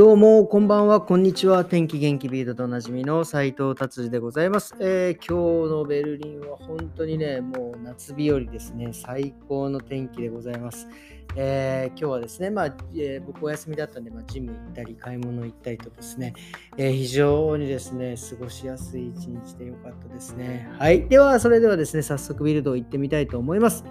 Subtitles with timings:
[0.00, 1.62] どうも、こんばんは、こんにちは。
[1.62, 8.94] 天気元気ビートとおなじみの斉藤達治でございます、えー、今日のベルリンは本当にね、もう夏日和ですね。
[8.94, 10.88] 最高の天気でございます。
[11.36, 16.32] えー、今日はですね、まあえー、僕お休みだったんで、まあ、ジム行ったり、買い物行ったりとですね、
[16.78, 20.70] え非常にですね、過ごしやすい一日でよかったですね。
[20.78, 21.10] はい。
[21.10, 23.84] では、それではですね、早速ビルド行ってみたいと思います。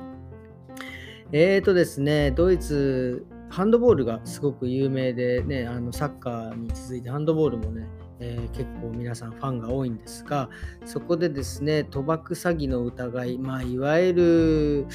[1.31, 7.87] えーとですね、ドイツ、ハンドボールがすごく有名で、ね、あのサッカーに続いてハンドボールもね、
[8.19, 10.49] えー、結構皆さんファンが多いんですが、
[10.85, 14.87] そこでですね、賭博詐欺の疑い、まあ、いわゆる、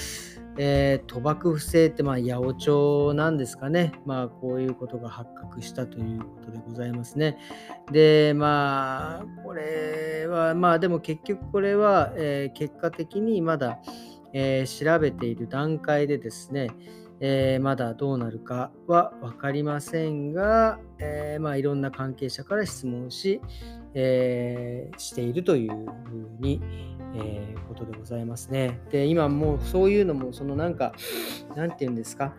[0.57, 3.93] えー、賭博不正って、まあ、八百長なんですかね。
[4.07, 7.39] まあ、こういうことが発覚したということでございますね。
[7.91, 13.81] で、まあ、これは、まあ、でも結局これは、えー、結果的にまだ、
[14.33, 16.69] え、調べている段階でですね、
[17.27, 23.41] えー、まだどうなるかは分かりませんが、えー、まあ、いろんな関係者から質問し、
[23.95, 25.87] えー、しているというふう
[26.39, 26.61] に、
[27.17, 28.79] えことでございますね。
[28.91, 30.93] で、今もうそういうのも、そのなんか、
[31.57, 32.35] なんて言うんですか、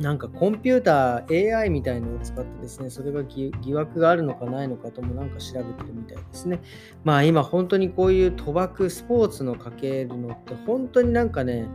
[0.00, 6.62] なんかコンピューター AI みたいのを使ってですね、それが疑惑があるのかないのかともなんか調べてるみたいですね。
[7.04, 11.68] まあ今本当にこういう賭博スポーツのかけるのって本当になんかね、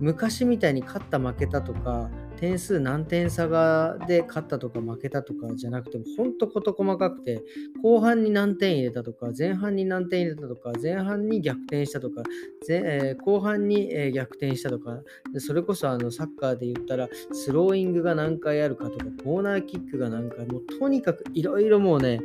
[0.00, 7.42] 昔みたいに勝った負けたとか点数何点差がで勝ったとか負けたとかじゃなくても、ほんと事細かくて、
[7.82, 12.22] 後半に何点入れたとか、前半に何点入れたとか、前半に逆転したとか、
[12.68, 15.00] えー、後半に、えー、逆転したとか、
[15.38, 22.20] それこそあのサッカーで言ったら、スローイングが何回あるかとか、コーナーキックが何回、もうとにかくいろいろもうね、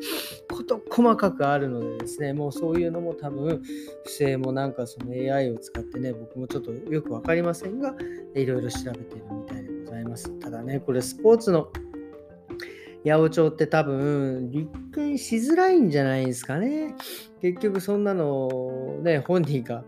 [0.50, 3.62] 事細かくあるのでですね、もうそういうのも多分、
[4.04, 7.96] 不正もなんかその AI を使ってね、僕もちょっとよくわかりませんが、
[8.36, 9.61] いろいろ調べてるみたいでござい
[10.12, 10.30] ます。
[10.40, 11.72] ただね、これスポーツの
[13.04, 16.94] 八百長って多分立件しづらいんじゃないですかね。
[17.42, 19.84] 結局そんなのね、本人が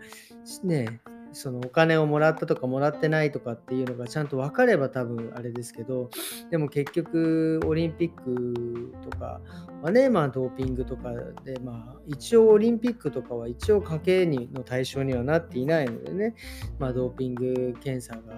[0.64, 1.02] ね、
[1.34, 6.10] そのお金をもらったとかもらってないとかっていうのがちゃんと分かれば多分あれですけど
[6.50, 9.42] でも結局オリンピックとか
[9.82, 11.12] はねまあドーピングとか
[11.44, 16.36] でまあ一応オリンピックとかは一応家計にの対象にはなっていないのでね。
[16.80, 18.34] まあドーピング検査が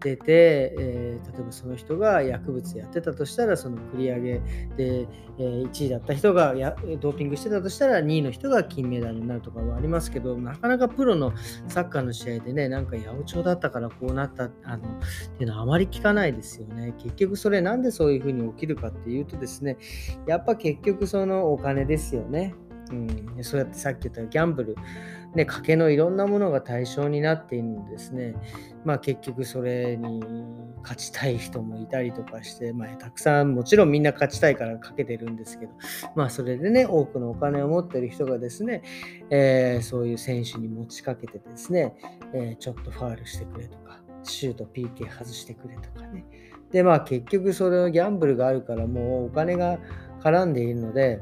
[0.00, 4.32] 出て、えー、例えばその人が薬物やってたとしたらその繰り上げ
[4.76, 11.32] で、えー、1位だった人がやドーピングしてたとしたら2位の人が金メダルになるとかはありますけどなかなかプロの
[11.68, 14.90] サッカーの試合でね、なんか八百長だったからこうなったあのっ
[15.36, 16.94] ていうのはあまり聞かないですよね。
[16.98, 19.76] 結局それなんでそういうふうに起きるかっていうとですね、
[20.26, 22.54] やっぱ結局そのお金ですよね。
[22.90, 24.76] うん、そうやってさっき言ったギャンブル、
[25.34, 28.34] ね、賭けのいろんなものが対象になっているんですね。
[28.84, 30.22] まあ結局それに
[30.82, 35.72] 勝ちたい人もいたりとかして、まあ、たくさんもちろんみんな勝ちたいからかけてるんですけど、
[36.14, 38.82] まあそれでね、多くのお金を持ってる人がですね、
[39.30, 41.94] えー、そういう選手に持ちかけてですね、
[42.32, 46.24] えー、ちょっとファールしてくれとか、シュート PK 外してくれとかね。
[46.72, 49.78] で、まあ結局それのギャンブルがあるからもうお金が
[50.22, 51.20] 絡んでいるので、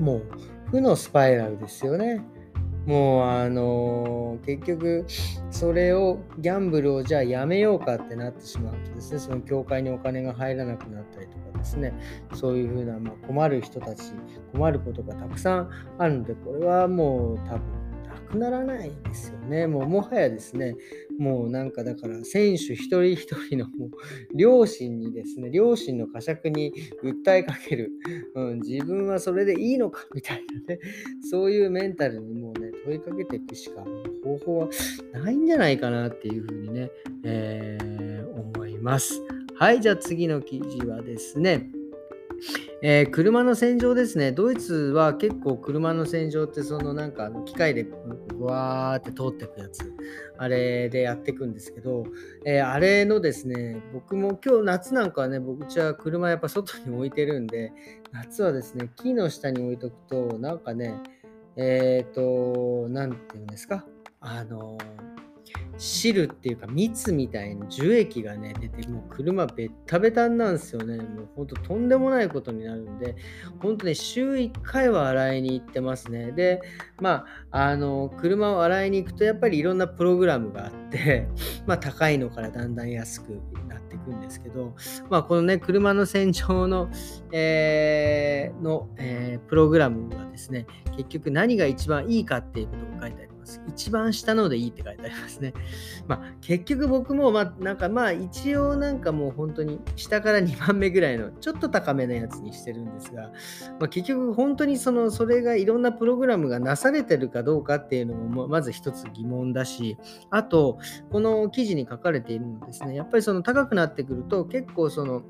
[0.00, 0.22] もう
[0.70, 2.24] 負のスパイラルですよね。
[2.86, 5.04] もうあの、結局
[5.50, 9.18] それをギャンブルをじゃあやめようかってなってしまうとですね。
[9.18, 11.92] その教会にお金が入らなくなったりとかですね。
[12.34, 14.12] そういうふうな、まあ、困る人たち
[14.52, 17.85] 困ることがたくさんあるのでこれはもう多分
[18.26, 19.66] くならないですよね。
[19.66, 20.74] もうもはやですね、
[21.18, 23.90] もうなんかだから選手一人一人のもう
[24.34, 26.72] 両親にですね、両親の呵責に
[27.02, 27.90] 訴えかける、
[28.34, 30.80] うん、自分はそれでいいのかみたいなね、
[31.30, 33.84] そういうメンタルにもうね、問いかけていくしか
[34.24, 34.68] 方法は
[35.12, 36.90] ないんじゃないかなっていうふうにね、
[37.24, 39.20] えー、思います。
[39.58, 41.70] はい、じゃあ次の記事はですね、
[42.82, 44.32] えー、車の洗浄ですね。
[44.32, 49.92] ドイツは結構車の洗浄ってそのなんかあの機械でブワーって通ってくやつ、
[50.38, 52.04] あれでやっていくんですけど、
[52.44, 57.72] えー、あれのですね、僕も今日夏なんかはね、僕ちは車やっぱ外に置いてるんで、
[58.12, 60.94] 夏はですね、木の下に置いとくと、なんかね、
[61.56, 63.84] えっ、ー、と、なんて言うんですか、
[64.20, 65.15] あのー
[65.78, 73.16] 汁っていうか蜜みたいな樹液がね出てもう車ベッタベタなんですよねもうほんととんでもないことになるんで
[73.60, 76.62] 本当ね週1回は洗いに行ってますねで
[77.00, 81.28] まああの車を洗いに行くとやっぱりいろんなプログラムがあって
[81.66, 83.30] まあ高いのからだんだん安く
[83.68, 84.74] なっていくんですけど
[85.10, 86.88] まあこのね車の洗浄の、
[87.32, 93.35] えー、の、えー、プログラムはですね結局何が一番いいかっていうことが書いてあります。
[93.68, 95.54] 一番下のでいいって書いてありますね。
[96.06, 103.32] まあ、結局僕も、まあ、なんかまあ、一応なんかもう本当に下から2番目ぐらいのちょっと高めのやつにしてるんですが、
[103.78, 109.96] まあ、結局本当にその、それがいろんなプログラムがなされてるかどうかっていうのも、まず一つ疑問だし、
[110.30, 110.78] あと、
[111.10, 115.22] この記事に書かれているのですね、やっぱりその高くなってくると結構その、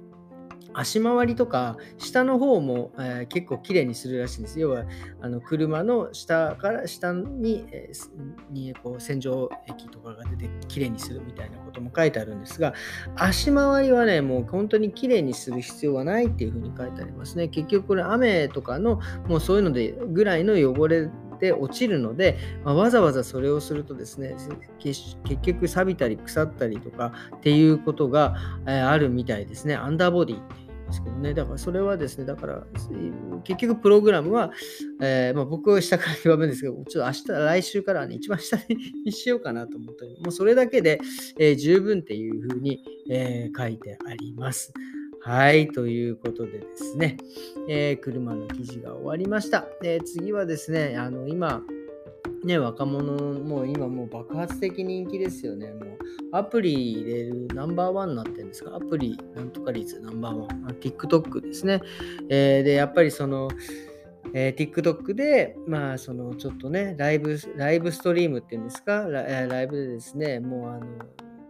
[0.73, 4.61] 足回りとか下の方も、えー、結構綺麗にするらしいんです。
[4.61, 4.85] 要は
[5.21, 12.75] あの車の下から下に,、えー、にこう洗浄液とかが出て綺麗にするみたいなことも書いてあるんですが
[13.15, 17.49] 足回りはねもう本当に綺麗にする必要はないっていうふうに書いてありますね。
[17.49, 24.37] 結局これ雨とかのもうそういうのでぐらいの汚れで落ちるので、まあ、わざわざそれをするとですね
[24.79, 28.37] 結局錆びたり腐ったりとかっていうことが、
[28.67, 31.35] え、あるみたいですねアンダーボディですけどね。
[31.35, 32.65] だからそれはですね、だから
[33.45, 34.53] 結局プログラムは、
[35.01, 38.59] えー、まあ、僕は下から2番目ですけど、ちょっと明日、来週からはね、一番下
[39.05, 41.01] にし ようかなと思ってもうそれだけで、
[41.39, 44.73] えー、十分っていうふうに、えー、書いてあります。
[45.27, 47.17] はい、ということでですね、
[47.69, 49.67] えー、車の記事が終わりました。
[49.83, 51.63] えー、次はですね、あの今、
[52.45, 55.73] ね、若者もう今もう爆発的人気ですよね。
[55.73, 55.99] もう
[56.31, 58.77] アプリ入れるナンバーワンになってるんですか？
[58.77, 60.49] アプリなんとか率ナンバーワン。
[60.79, 61.81] TikTok ですね。
[62.29, 63.49] えー、で、やっぱりその、
[64.33, 70.87] えー、TikTok で、まあ、そのちょっとね、ライブ、ライブストリームっていうんですか、ライブでですね、もうあの、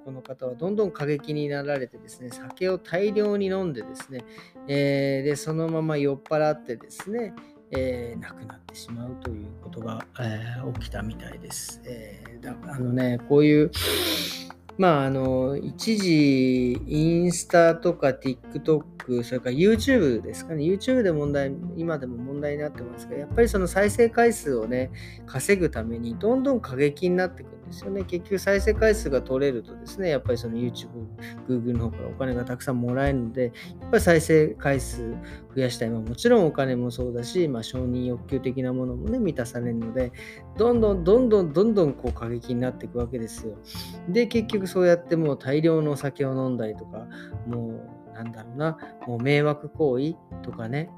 [0.07, 4.25] この方はどんどん過激になられてですね、酒を大量に飲んでですね、
[4.69, 7.35] えー、で、そのまま酔っ払ってですね、
[7.73, 11.83] えー、亡くなってしまうということが、えー、起きたみたいです。
[11.85, 13.73] えー、だあのね、こういう、
[14.79, 20.65] まあ、あの、一時、インスタとか TikTok、それから YouTube ですかね。
[20.65, 24.91] YouTube で問題、今でも問題になってますが、やっぱりその再生回数をね、
[25.27, 28.05] 稼ぐために、どんどん過激になっていくんですよね。
[28.05, 30.89] 結局、再生回数が取れるとですね、やっぱりその YouTube、
[31.49, 33.45] Google の方からお金がたくさんもらえるので、
[33.81, 35.15] やっぱり再生回数
[35.55, 35.91] 増やしたい。
[35.91, 40.13] まあ、もちろんお金もそうだし、まあ、承認欲求的なものもね、満たされるので、
[40.59, 43.57] どんどんどんどんどんどんこう過激になっていくわけですよ。
[44.09, 47.07] で、結局そうやってもう大量のお酒を飲んだりとか、
[47.47, 50.91] もうなんだろうな、もう迷惑行為とかね、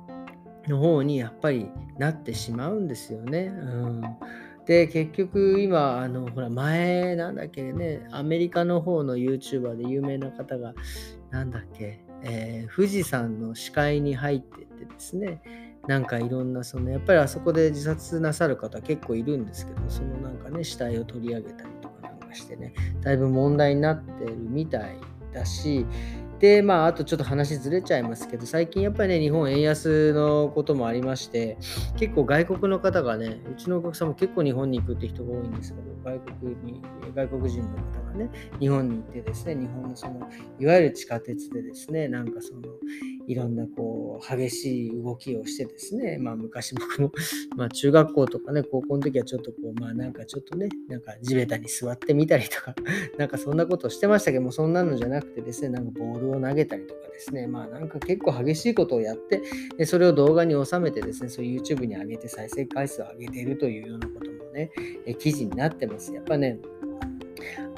[0.66, 1.68] の方にやっぱり
[1.98, 3.46] なってしまうんですよね。
[3.46, 4.02] うん
[4.68, 10.74] で、結局今、あの、ほら、前、なんだっけね、アメリカの方の YouTuber で有名な方が、
[11.30, 15.40] なんだっけ、えー、富士山の視界に入ってってですね、
[15.86, 21.70] なんかいろんな、その、やっぱりあそこで自殺なさる方結構いるんですけど、そのなんかね、死体を取り上げたり
[22.28, 24.96] かしてね、だいぶ問題になってるみたい
[25.32, 25.86] だし、
[26.40, 31.58] で、まあ、あとちょっと話ずれちゃいますけど、最近やっぱりね、日本円安のこともありまして、
[31.96, 36.80] 結構外国の方がね、うちのお客さんも結構日本に行くって人が多いんですけど、外国に、
[37.14, 38.30] 外国人の方がね、
[38.60, 40.28] 日本に行ってですね、日本のその、
[40.60, 42.62] いわゆる地下鉄でですね、なんかその、
[43.26, 47.12] いろんなこう、激しい動きをしてですね、まあ昔僕も、
[47.56, 52.74] まあ中学校とかね、高校の時はちょっとこう、まあなんかちょっとね、なんか地べたに座ってみたりとか、
[53.18, 59.42] なんかそんなことをしてましたけども、そんなのじゃなくてですね、なんかボールを投げたりとかですね、まあなんか結構激しいことをやって、
[59.76, 64.70] でそれを動画に収めてですね、そう YouTube に上げて再生回数を上げているというようなこともね、
[65.06, 66.12] え記事になってます。
[66.14, 66.58] やっぱね、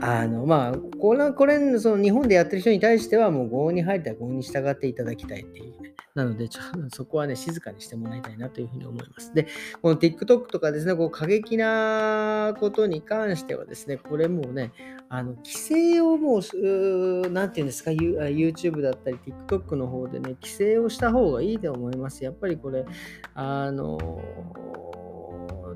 [0.00, 5.79] あのまあ、これこれその日本でやってる人に対しては、もう合に入ったら合に従っていただきたいっていう。
[6.14, 9.32] なので、ちょ そこはね、静かにしてもらいたいなというふうに思います。
[9.34, 9.46] で、
[9.80, 14.72] この TikTok とかですね、こう過激なことに関してはですね、これもうね、
[15.08, 22.24] あの規制をもう、何て言うんですか、YouTube だったり TikTok の方でね、規制をした方がいいと思います。
[22.24, 22.84] やっぱりこれ、
[23.34, 23.98] あの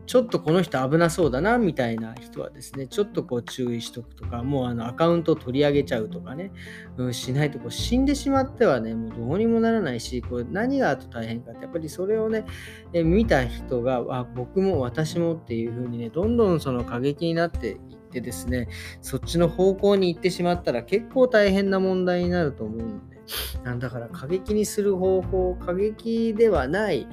[0.07, 6.53] ちょっとこの人危なそうだなみたいな人はですね、ちょっとこう注意しとくとか、もうあのアカウントを取り上げちゃうとかね、
[6.97, 12.45] うん、しないとこう死んでしまってはね、もうどうにもならないし、こう何があと大変かって、やっぱりそれをね、
[12.93, 18.69] え見た人が、あ、僕も私もっていう風にね、どんどんその過激になっていってですね、
[19.01, 23.17] そっちの方向に行ってしまったら結構大変な問題になると思うので、
[23.65, 27.07] なんだから過激にする方法、過激ではない、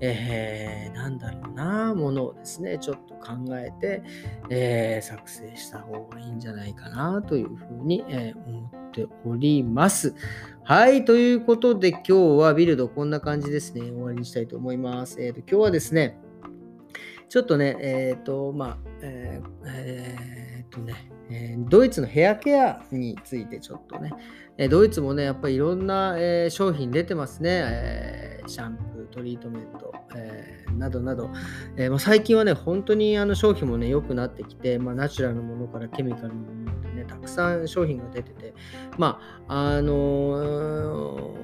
[0.00, 4.02] えー、なんだろうな、ものをですね、ちょっと考えて、
[4.50, 10.14] えー、作成した方がいいんじゃないかなというふうに、えー、思っております。
[10.62, 15.20] はい、ということで今日はビルドこんな感じですね、終わりにしたいと思います。
[15.20, 16.18] えーと、今日はですね、
[17.28, 24.12] ちょっとね、えっ、ー、と、まあ、えー、えー、とね、えドイツのヘアケアについてちょっとね、
[24.56, 31.30] えドイツもね、やっぱりいろんな、え商品出てますね、えシャンプートリートメント、えー、などなど、
[31.76, 38.54] えー、まあ、最近はね、本当にあの商品もね、良くなってきて、まあ、ナチュラルなものからケミカルなものまでね、たくさん商品が出てて、
[38.96, 41.34] まあ、あの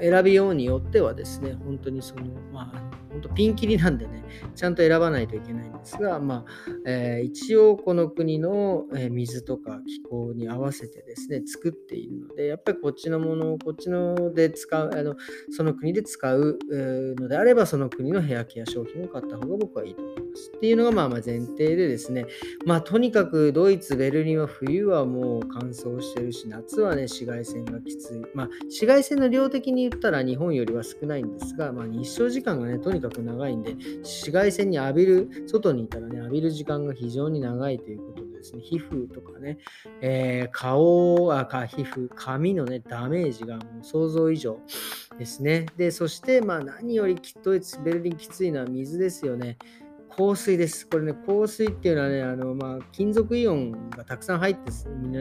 [0.00, 2.22] 選びようによってはですね、本当にその、
[2.52, 4.22] まあ、本当ピンキリなんでね、
[4.54, 15.16] ちゃんと選ばないといけないんですが、まあえー、一応この国の水とか気候に合わせてですね、作っているので、やっぱりこっちのものをこっちので使う、あの
[15.50, 16.58] その国で使う
[17.18, 20.52] のであれば、その国のヘアケア商品を買った方が僕はいいと思います。
[20.56, 22.26] っていうのがまあまあ前提でですね、
[22.64, 28.22] まあとにかくドイツ、ベルリンは冬はもう乾燥してるし、夏はね、紫外線がきつい。
[28.34, 39.58] まあ紫外線の量的に言ったら日本よりは少ないんですが、まあ日照時間がね、とにかく長いんで、紫外線に浴びる、外にいたらね、浴びる時間が非常に長いということでですね、皮膚とかね、
[40.00, 44.60] えー、顔、あ、皮膚、髪のね、ダメージがもう想像以上
[45.18, 45.66] ですね。
[45.76, 47.50] で、そして、まあ何よりきっと
[47.82, 49.58] ベルリンきついのは水ですよね。
[50.18, 50.84] 香水です。
[50.88, 54.72] これね、香水っていうのはね、あのまあ、金属イオンがたくさん入って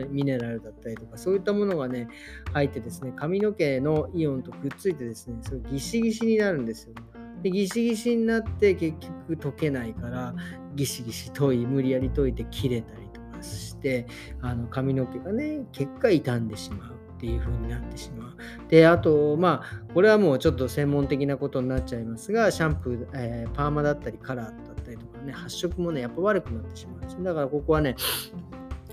[0.09, 2.07] ミネラルだったりとか、そういったものがね、
[2.51, 6.95] 入ってですね、髪の毛のイオンとくっついてですね、それギシギシになるんですよ。
[7.43, 10.33] でギシギシになって結局溶けないから
[10.75, 14.07] ギシギシ研い無理やり研いて切れたりとかして
[14.41, 18.37] あの髪の毛がね結果傷んでしまうっていう風になってしまう。
[18.69, 27.23] で、あと、まあ、これはもうちょっと専門的なことになっちゃいますが、シャンプー、えー、パーマだったりカラーだったりとかね、発色もね、やっぱ悪くなってしまうんです。
[27.23, 27.95] だからここはね、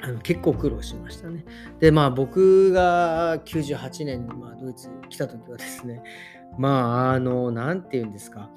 [0.05, 1.47] あの結構苦労しましたね。
[1.81, 6.03] で、まあ僕が98年にまあドイツに来た時はですね、
[6.59, 8.51] まあ、あの、何て言うんですか。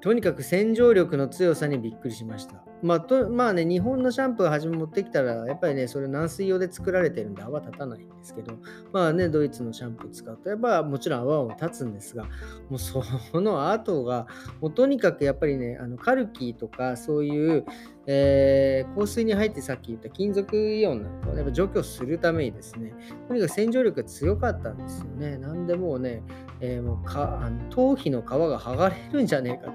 [0.00, 2.64] とにかく洗浄力の強さにびっくりしました。
[2.84, 8.58] まあとまあね、日本のシャンプー初め持ってきたら、やっぱりね、それ軟水用で作られてるんで泡立たないんですけど、
[8.92, 12.24] まあね、ドイツのシャンプー使うと、やっぱもちろん泡も立つんですが、
[12.68, 13.02] もうそ
[13.40, 14.26] の後が、
[14.60, 17.64] もうとにかくやっぱりね、あのカルキーとかそういう、
[18.06, 22.92] えー、香水に入ってさっき言った金属イオンなんかをやっぱ除去するためにですね、
[23.28, 25.38] とにかく洗浄力が強かったんですよね。
[25.38, 26.22] なんでもうね、
[26.60, 29.72] えー、もうかあの頭皮の皮が剥がれるんじゃねえか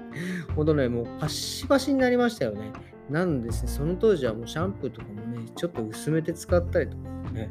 [0.54, 2.70] ほどね、もうパッシパシになりましたよね。
[3.10, 7.50] なんですね、その当時はもうシャンプーとかもね、ちょっと薄めて使ったりとかね、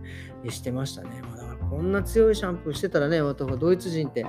[0.50, 1.10] してましたね。
[1.22, 1.39] まあ
[1.70, 4.26] こんな強いシャンプーしてたらね、ドイツ人って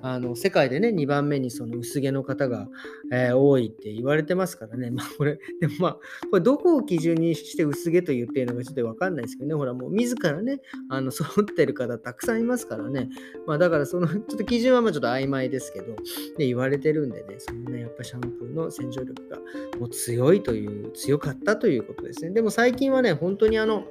[0.00, 2.68] あの世界でね、2番目にその薄毛の方が、
[3.12, 5.92] えー、多いって言われてますからね、まあこれ、でもまあ、
[6.30, 13.08] これどこを基準にして薄毛と言っているのかちょっとわかんないですけどね、ほらもう自らね、あの揃ってる方たくさんいますからね、
[13.46, 15.96] まあだからそのちょっと基準はまあちょっと曖昧ですけど、
[16.38, 19.38] で言われてるんでね、そのね、やっぱシャンプーの洗浄力が
[19.78, 22.30] もう強いという、強かったということですね。
[22.30, 23.84] でも最近はね、本当にあの、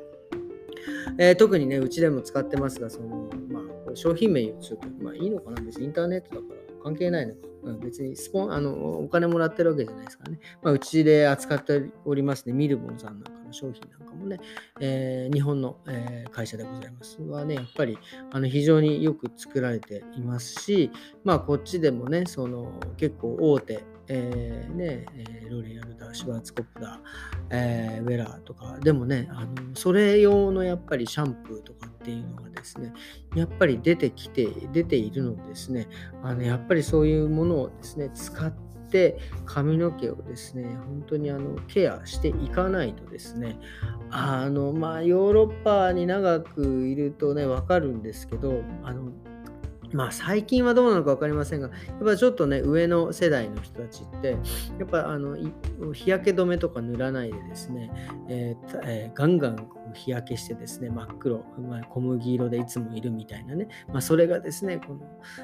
[1.18, 3.62] えー、特にね、うちでも使ってますが、その、ま
[3.92, 5.62] あ、商品名言うとちょっと、まあいいのかな？
[5.62, 7.40] 別にインターネットだから関係ないのか。
[7.64, 10.40] うん、別にスポン、あの、お金もらってるわけじゃないですからね。
[10.62, 14.38] まあ、うちで扱っておりますね、ミルボンさんなんかの商品なんかもね、
[14.82, 17.98] えー、日本の、えー、会社でございますはね、やっぱり
[18.32, 20.92] あの非常によく作られていますし、
[21.24, 27.00] まあ、こっちでもね、その結構大手、えー、ね、えロレアルだ、シュワーツコップだ、
[27.50, 32.94] えー、ウェラーとか、でもね、あのそれ用のやっぱりシャンプーとかっていうのがですね、
[33.36, 35.88] やっぱり出てきて、出ているのですね、
[36.22, 38.52] あのやっぱりそういうものをですね、使っ
[38.92, 43.58] て髪の毛をですね、本当にあのケアしていかないとですね、
[44.10, 49.12] あの、まあ、ヨーロッパに長くいるとね、わかるんですけど、あの、
[49.94, 54.38] まあ最近はどうなのか分かりませんが、やっぱちょっとね、上の世代の人たちって、
[54.80, 55.38] やっぱあの
[55.94, 57.92] 日焼け止めとか塗らないでですね、
[58.28, 65.02] えーえー、ガンガン日焼けしてですね、真っ黒、まあ、小麦色でいつもいるみたいなね、まあ、それがですね、この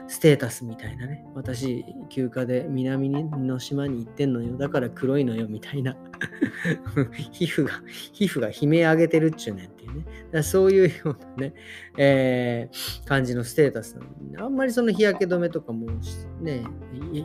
[0.07, 5.95] ステータスみたいなね、私、休暇で南の島に行ってんのよ、だから黒いのよみたいな。
[7.31, 7.71] 皮膚が、
[8.11, 11.53] 皮膚が悲鳴上げてるっちゅうねんね、だそういうようなね、
[11.97, 15.87] えー、感じのステータスなので、あんまりその日焼け止めとかも
[16.41, 16.63] ね、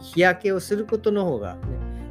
[0.01, 1.61] 日焼けをすることの方がね、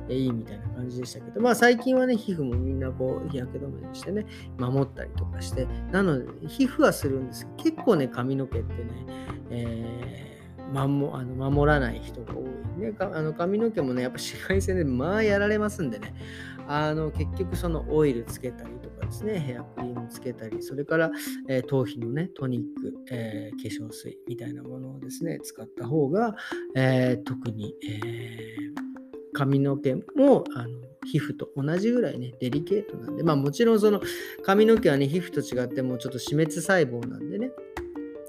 [0.10, 4.26] いいみたいな感じでしたけど、まあ最近はね、皮膚もみんなこう日焼け止めにしてね、
[4.58, 8.92] 守ったりとかして、なので、皮膚はするんですけど、結構ね、髪の毛ってね、
[9.50, 10.33] えー、
[10.74, 12.94] 守あの守らない人が多いね。
[13.00, 16.14] あの髪の毛もね、やっぱ紫外線でまあやられますんでね、
[16.68, 21.12] あの結局そのオイルつけたりとかですね、ヘアクリームつけたり、それから、
[21.48, 26.36] えー、頭皮のね、トニック、えー、化粧水みたいなものをですね、使った方が、
[26.76, 28.58] えー、特に、え
[29.34, 30.70] 髪の毛もあの
[31.06, 34.02] 皮膚と同じぐらいね、デリケートなんで、まあもちろんその
[34.44, 37.52] 髪の毛はね、皮膚と違ってもうちょっと死滅細胞なんでね、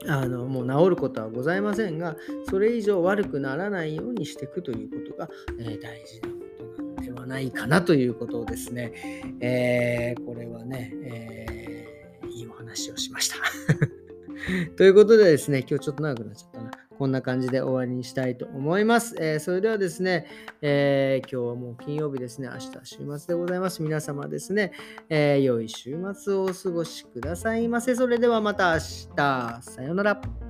[0.07, 2.17] あのもう治ることはございませんが、
[2.49, 6.35] それ以上悪くならないようにしていくということが、えー、大事なこ
[6.77, 8.93] となんではないかなということをですね、
[9.41, 13.37] えー、これはね、えー、いいお話をしました。
[14.77, 16.54] ということでですね、今日ちょっと長くなっちゃった。
[16.99, 19.17] こんな感じで終わりにしたいと思います。
[19.19, 20.27] えー、それではですね、
[20.63, 23.83] えー、今日はもう金曜日ですね、明日週末でございます。
[23.83, 24.73] 皆様ですね、
[25.09, 27.95] えー、良い週末をお過ごしくださいませ。
[27.95, 28.79] それではまた明
[29.17, 29.63] 日。
[29.63, 30.44] さようなら。